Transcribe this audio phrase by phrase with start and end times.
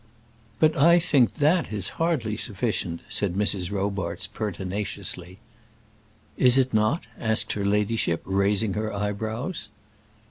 [0.57, 3.69] "But I think that is hardly sufficient," said Mrs.
[3.69, 5.37] Robarts, pertinaciously.
[6.37, 9.69] "Is it not?" asked her ladyship, raising her eyebrows.